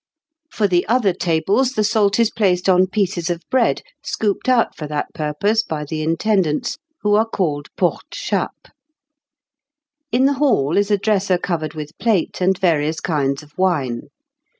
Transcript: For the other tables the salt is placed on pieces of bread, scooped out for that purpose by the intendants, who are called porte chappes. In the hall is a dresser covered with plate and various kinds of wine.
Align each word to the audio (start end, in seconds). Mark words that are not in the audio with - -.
For 0.49 0.67
the 0.67 0.83
other 0.87 1.13
tables 1.13 1.73
the 1.73 1.83
salt 1.83 2.19
is 2.19 2.31
placed 2.31 2.67
on 2.67 2.87
pieces 2.87 3.29
of 3.29 3.43
bread, 3.51 3.83
scooped 4.01 4.49
out 4.49 4.75
for 4.75 4.87
that 4.87 5.13
purpose 5.13 5.61
by 5.61 5.85
the 5.85 6.01
intendants, 6.01 6.79
who 7.03 7.13
are 7.13 7.27
called 7.29 7.67
porte 7.77 8.09
chappes. 8.11 8.71
In 10.11 10.25
the 10.25 10.33
hall 10.41 10.75
is 10.75 10.89
a 10.89 10.97
dresser 10.97 11.37
covered 11.37 11.75
with 11.75 11.95
plate 11.99 12.41
and 12.41 12.57
various 12.57 12.99
kinds 12.99 13.43
of 13.43 13.55
wine. 13.59 14.07